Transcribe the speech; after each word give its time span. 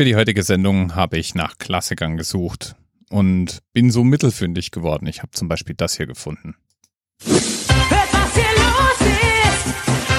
Für 0.00 0.06
die 0.06 0.16
heutige 0.16 0.42
Sendung 0.42 0.94
habe 0.94 1.18
ich 1.18 1.34
nach 1.34 1.58
Klassikern 1.58 2.16
gesucht 2.16 2.74
und 3.10 3.58
bin 3.74 3.90
so 3.90 4.02
mittelfündig 4.02 4.70
geworden. 4.70 5.06
Ich 5.06 5.18
habe 5.18 5.32
zum 5.32 5.46
Beispiel 5.46 5.74
das 5.74 5.98
hier 5.98 6.06
gefunden. 6.06 6.56
Hört, 7.26 7.42
was 8.10 8.32
hier 8.32 8.44
los 8.56 8.98
ist! 9.02 9.66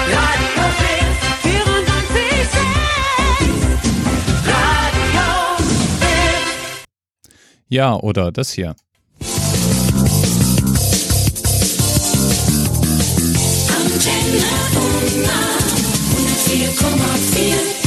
Radio 0.06 0.62
Hit 0.78 1.02
94 1.42 2.22
Radio 4.46 5.58
Hit. 5.98 6.86
Ja, 7.68 7.96
oder 7.96 8.30
das 8.30 8.52
hier. 8.52 8.76
Antenne 13.66 14.44
104,4 16.46 17.81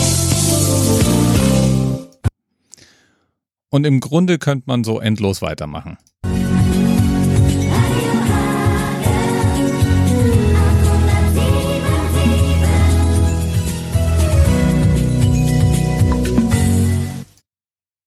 Und 3.75 3.85
im 3.85 3.99
Grunde 3.99 4.38
könnte 4.38 4.67
man 4.67 4.85
so 4.85 5.02
endlos 5.02 5.41
weitermachen. 5.41 5.97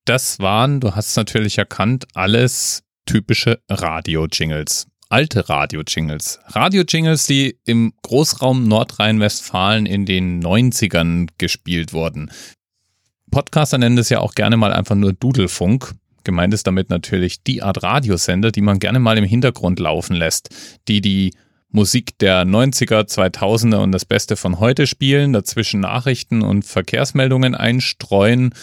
Das 0.06 0.38
waren, 0.38 0.80
du 0.80 0.94
hast 0.94 1.08
es 1.08 1.16
natürlich 1.16 1.58
erkannt, 1.58 2.06
alles 2.14 2.82
typische 3.04 3.60
Radio-Jingles. 3.68 4.86
Alte 5.10 5.50
Radio-Jingles. 5.50 6.40
Radio-Jingles, 6.46 7.26
die 7.26 7.58
im 7.66 7.92
Großraum 8.00 8.66
Nordrhein-Westfalen 8.68 9.84
in 9.84 10.06
den 10.06 10.42
90ern 10.42 11.28
gespielt 11.36 11.92
wurden. 11.92 12.30
Podcaster 13.38 13.78
nennen 13.78 13.94
das 13.94 14.08
ja 14.08 14.18
auch 14.18 14.34
gerne 14.34 14.56
mal 14.56 14.72
einfach 14.72 14.96
nur 14.96 15.12
Dudelfunk. 15.12 15.94
Gemeint 16.24 16.52
ist 16.52 16.66
damit 16.66 16.90
natürlich 16.90 17.44
die 17.44 17.62
Art 17.62 17.84
Radiosender, 17.84 18.50
die 18.50 18.62
man 18.62 18.80
gerne 18.80 18.98
mal 18.98 19.16
im 19.16 19.22
Hintergrund 19.22 19.78
laufen 19.78 20.16
lässt, 20.16 20.48
die 20.88 21.00
die 21.00 21.34
Musik 21.70 22.18
der 22.18 22.44
90er, 22.44 23.08
2000er 23.08 23.76
und 23.76 23.92
das 23.92 24.04
Beste 24.04 24.34
von 24.34 24.58
heute 24.58 24.88
spielen, 24.88 25.32
dazwischen 25.32 25.78
Nachrichten 25.78 26.42
und 26.42 26.64
Verkehrsmeldungen 26.64 27.54
einstreuen 27.54 28.54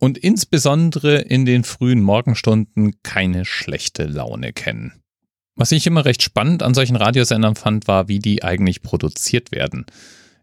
und 0.00 0.18
insbesondere 0.18 1.18
in 1.18 1.44
den 1.44 1.62
frühen 1.62 2.02
Morgenstunden 2.02 2.96
keine 3.04 3.44
schlechte 3.44 4.06
Laune 4.06 4.52
kennen. 4.52 4.94
Was 5.54 5.70
ich 5.70 5.86
immer 5.86 6.04
recht 6.04 6.24
spannend 6.24 6.64
an 6.64 6.74
solchen 6.74 6.96
Radiosendern 6.96 7.54
fand, 7.54 7.86
war, 7.86 8.08
wie 8.08 8.18
die 8.18 8.42
eigentlich 8.42 8.82
produziert 8.82 9.52
werden. 9.52 9.86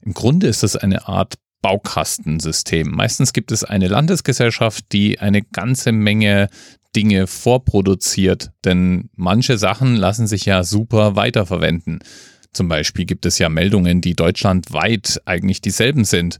Im 0.02 0.14
Grunde 0.14 0.48
ist 0.48 0.64
es 0.64 0.78
eine 0.78 1.10
Art 1.10 1.34
Baukastensystem. 1.66 2.92
Meistens 2.92 3.34
gibt 3.34 3.52
es 3.52 3.64
eine 3.64 3.88
Landesgesellschaft, 3.88 4.86
die 4.92 5.20
eine 5.20 5.42
ganze 5.42 5.92
Menge 5.92 6.48
Dinge 6.96 7.26
vorproduziert, 7.26 8.52
denn 8.64 9.10
manche 9.16 9.58
Sachen 9.58 9.96
lassen 9.96 10.28
sich 10.28 10.46
ja 10.46 10.64
super 10.64 11.16
weiterverwenden. 11.16 12.04
Zum 12.54 12.68
Beispiel 12.68 13.06
gibt 13.06 13.26
es 13.26 13.40
ja 13.40 13.50
Meldungen, 13.50 14.00
die 14.00 14.14
deutschlandweit 14.14 15.20
eigentlich 15.26 15.60
dieselben 15.60 16.06
sind. 16.06 16.38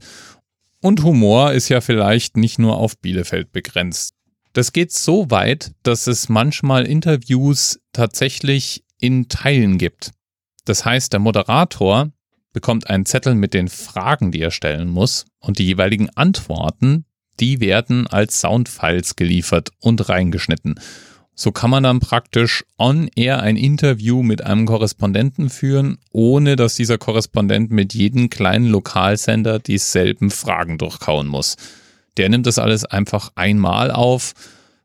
Und 0.80 1.02
Humor 1.02 1.54
ist 1.54 1.70
ja 1.70 1.80
vielleicht 1.80 2.36
nicht 2.36 2.60
nur 2.60 2.76
auf 2.76 2.96
Bielefeld 2.96 3.50
begrenzt. 3.50 4.14
Das 4.52 4.72
geht 4.72 4.92
so 4.92 5.28
weit, 5.28 5.72
dass 5.82 6.06
es 6.06 6.28
manchmal 6.28 6.86
Interviews 6.86 7.80
tatsächlich 7.92 8.84
in 9.00 9.28
Teilen 9.28 9.76
gibt. 9.78 10.12
Das 10.66 10.84
heißt, 10.84 11.12
der 11.12 11.18
Moderator 11.18 12.12
bekommt 12.56 12.88
einen 12.88 13.04
Zettel 13.04 13.34
mit 13.34 13.52
den 13.52 13.68
Fragen, 13.68 14.32
die 14.32 14.40
er 14.40 14.50
stellen 14.50 14.88
muss 14.88 15.26
und 15.40 15.58
die 15.58 15.66
jeweiligen 15.66 16.08
Antworten, 16.16 17.04
die 17.38 17.60
werden 17.60 18.06
als 18.06 18.40
Soundfiles 18.40 19.14
geliefert 19.14 19.72
und 19.78 20.08
reingeschnitten. 20.08 20.80
So 21.34 21.52
kann 21.52 21.68
man 21.68 21.82
dann 21.82 22.00
praktisch 22.00 22.64
on-air 22.78 23.42
ein 23.42 23.58
Interview 23.58 24.22
mit 24.22 24.42
einem 24.42 24.64
Korrespondenten 24.64 25.50
führen, 25.50 25.98
ohne 26.12 26.56
dass 26.56 26.76
dieser 26.76 26.96
Korrespondent 26.96 27.70
mit 27.72 27.92
jedem 27.92 28.30
kleinen 28.30 28.68
Lokalsender 28.68 29.58
dieselben 29.58 30.30
Fragen 30.30 30.78
durchkauen 30.78 31.26
muss. 31.26 31.56
Der 32.16 32.30
nimmt 32.30 32.46
das 32.46 32.58
alles 32.58 32.86
einfach 32.86 33.32
einmal 33.34 33.90
auf, 33.90 34.32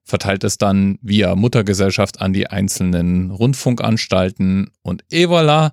verteilt 0.04 0.44
es 0.44 0.58
dann 0.58 1.00
via 1.02 1.36
Muttergesellschaft 1.38 2.20
an 2.20 2.34
die 2.34 2.48
einzelnen 2.48 3.32
Rundfunkanstalten 3.32 4.72
und 4.82 5.06
et 5.10 5.30
voilà, 5.30 5.72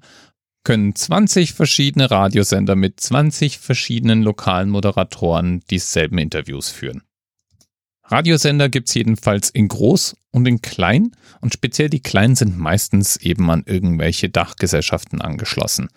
können 0.68 0.94
20 0.94 1.54
verschiedene 1.54 2.10
Radiosender 2.10 2.76
mit 2.76 3.00
20 3.00 3.58
verschiedenen 3.58 4.22
lokalen 4.22 4.68
Moderatoren 4.68 5.62
dieselben 5.70 6.18
Interviews 6.18 6.68
führen. 6.68 7.04
Radiosender 8.04 8.68
gibt 8.68 8.88
es 8.88 8.94
jedenfalls 8.94 9.48
in 9.48 9.68
groß 9.68 10.14
und 10.30 10.46
in 10.46 10.60
klein 10.60 11.12
und 11.40 11.54
speziell 11.54 11.88
die 11.88 12.02
kleinen 12.02 12.36
sind 12.36 12.58
meistens 12.58 13.16
eben 13.16 13.50
an 13.50 13.62
irgendwelche 13.64 14.28
Dachgesellschaften 14.28 15.22
angeschlossen. 15.22 15.88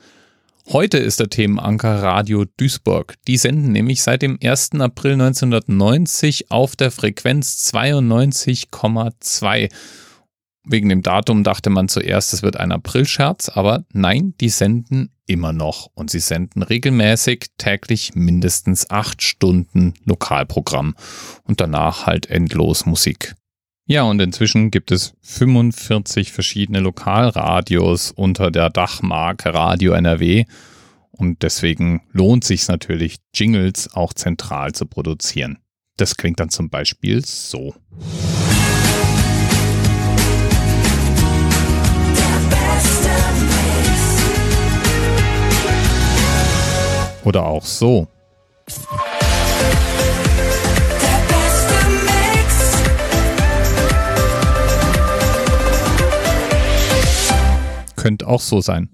Heute 0.69 0.99
ist 0.99 1.19
der 1.19 1.27
Themenanker 1.27 2.01
Radio 2.01 2.45
Duisburg. 2.55 3.15
Die 3.27 3.35
senden 3.35 3.73
nämlich 3.73 4.01
seit 4.01 4.21
dem 4.21 4.39
1. 4.41 4.79
April 4.79 5.15
1990 5.15 6.49
auf 6.49 6.77
der 6.77 6.91
Frequenz 6.91 7.69
92,2 7.73 9.69
Wegen 10.63 10.89
dem 10.89 11.01
Datum 11.01 11.43
dachte 11.43 11.69
man 11.71 11.87
zuerst, 11.87 12.33
es 12.33 12.43
wird 12.43 12.57
ein 12.57 12.71
Aprilscherz, 12.71 13.49
aber 13.49 13.83
nein, 13.93 14.35
die 14.39 14.49
senden 14.49 15.11
immer 15.25 15.53
noch 15.53 15.89
und 15.95 16.11
sie 16.11 16.19
senden 16.19 16.61
regelmäßig 16.61 17.47
täglich 17.57 18.13
mindestens 18.13 18.89
acht 18.89 19.23
Stunden 19.23 19.93
Lokalprogramm 20.05 20.95
und 21.43 21.61
danach 21.61 22.05
halt 22.05 22.29
endlos 22.29 22.85
Musik. 22.85 23.33
Ja, 23.87 24.03
und 24.03 24.21
inzwischen 24.21 24.69
gibt 24.71 24.91
es 24.91 25.15
45 25.21 26.31
verschiedene 26.31 26.79
Lokalradios 26.79 28.11
unter 28.11 28.51
der 28.51 28.69
Dachmarke 28.69 29.53
Radio 29.53 29.93
NRW 29.93 30.45
und 31.11 31.41
deswegen 31.41 32.01
lohnt 32.11 32.43
sich 32.43 32.67
natürlich, 32.67 33.17
Jingles 33.33 33.93
auch 33.93 34.13
zentral 34.13 34.73
zu 34.73 34.85
produzieren. 34.85 35.57
Das 35.97 36.17
klingt 36.17 36.39
dann 36.39 36.49
zum 36.49 36.69
Beispiel 36.69 37.25
so. 37.25 37.75
Oder 47.31 47.45
auch 47.45 47.63
so. 47.63 48.09
Könnte 57.95 58.27
auch 58.27 58.41
so 58.41 58.59
sein. 58.59 58.89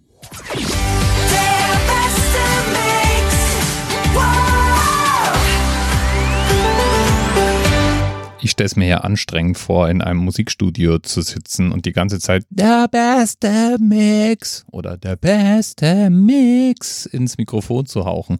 Ich 8.47 8.51
stelle 8.51 8.67
es 8.67 8.77
mir 8.77 8.87
ja 8.87 8.97
anstrengend 8.99 9.57
vor, 9.57 9.89
in 9.89 10.01
einem 10.01 10.21
Musikstudio 10.21 10.99
zu 10.99 11.21
sitzen 11.21 11.73
und 11.73 11.85
die 11.85 11.91
ganze 11.91 12.17
Zeit 12.17 12.45
der 12.49 12.87
beste 12.87 13.75
Mix 13.77 14.63
oder 14.71 14.95
der 14.95 15.17
beste 15.17 16.09
Mix 16.09 17.05
ins 17.05 17.37
Mikrofon 17.37 17.87
zu 17.87 18.05
hauchen. 18.05 18.37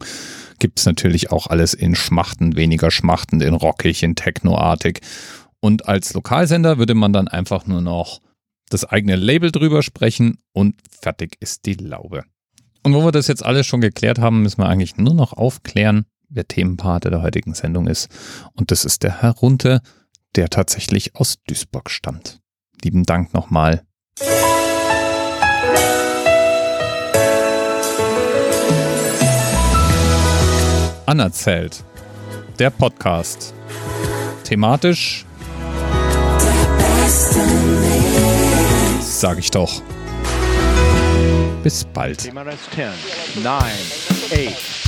Gibt 0.60 0.78
es 0.78 0.86
natürlich 0.86 1.30
auch 1.30 1.48
alles 1.48 1.74
in 1.74 1.94
Schmachten, 1.94 2.56
weniger 2.56 2.90
Schmachten, 2.90 3.42
in 3.42 3.52
rockig, 3.52 4.02
in 4.02 4.14
technoartig. 4.14 5.00
Und 5.60 5.86
als 5.86 6.14
Lokalsender 6.14 6.78
würde 6.78 6.94
man 6.94 7.12
dann 7.12 7.28
einfach 7.28 7.66
nur 7.66 7.82
noch 7.82 8.22
das 8.70 8.86
eigene 8.86 9.16
Label 9.16 9.52
drüber 9.52 9.82
sprechen 9.82 10.38
und 10.54 10.76
fertig 11.02 11.36
ist 11.40 11.66
die 11.66 11.74
Laube. 11.74 12.24
Und 12.82 12.94
wo 12.94 13.04
wir 13.04 13.12
das 13.12 13.26
jetzt 13.26 13.44
alles 13.44 13.66
schon 13.66 13.82
geklärt 13.82 14.20
haben, 14.20 14.40
müssen 14.40 14.62
wir 14.62 14.70
eigentlich 14.70 14.96
nur 14.96 15.12
noch 15.12 15.34
aufklären, 15.34 16.06
wer 16.28 16.46
Themenpate 16.46 17.10
der 17.10 17.22
heutigen 17.22 17.54
Sendung 17.54 17.86
ist. 17.86 18.08
Und 18.54 18.70
das 18.70 18.84
ist 18.84 19.02
der 19.02 19.22
Herr 19.22 19.32
Runte, 19.32 19.80
der 20.36 20.48
tatsächlich 20.48 21.16
aus 21.16 21.36
Duisburg 21.46 21.90
stammt. 21.90 22.40
Lieben 22.82 23.04
Dank 23.04 23.34
nochmal. 23.34 23.82
Anerzählt. 31.06 31.82
Der 32.58 32.70
Podcast. 32.70 33.54
Thematisch. 34.44 35.24
Sag 39.00 39.38
ich 39.38 39.50
doch. 39.50 39.82
Bis 41.62 41.84
bald. 41.84 42.20
10, 42.20 42.34
9, 42.34 42.44
8, 43.44 44.87